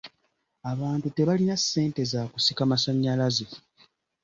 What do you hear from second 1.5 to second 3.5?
ssente za kusika masannyalaze.